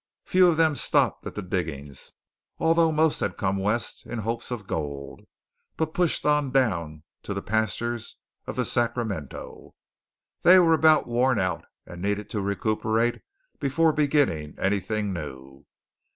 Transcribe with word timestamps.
Few 0.25 0.47
of 0.47 0.57
them 0.57 0.73
stopped 0.73 1.27
at 1.27 1.35
the 1.35 1.43
diggings, 1.43 2.13
although 2.57 2.91
most 2.91 3.19
had 3.19 3.37
come 3.37 3.57
west 3.57 4.01
in 4.07 4.17
hopes 4.17 4.49
of 4.49 4.65
gold, 4.65 5.21
but 5.77 5.93
pushed 5.93 6.25
on 6.25 6.49
down 6.49 7.03
to 7.21 7.35
the 7.35 7.41
pastures 7.43 8.15
of 8.47 8.55
the 8.55 8.65
Sacramento. 8.65 9.75
They 10.41 10.57
were 10.57 10.73
about 10.73 11.05
worn 11.05 11.37
out 11.39 11.65
and 11.85 12.01
needed 12.01 12.31
to 12.31 12.41
recuperate 12.41 13.21
before 13.59 13.93
beginning 13.93 14.55
anything 14.57 15.13
new. 15.13 15.67